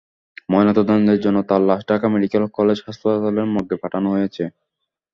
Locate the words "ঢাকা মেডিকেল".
1.89-2.43